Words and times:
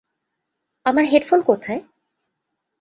আমার 0.85 1.05
হেডফোন 1.05 1.39
কোথায়? 1.41 1.81